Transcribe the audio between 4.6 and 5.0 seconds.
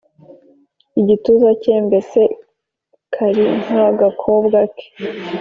ke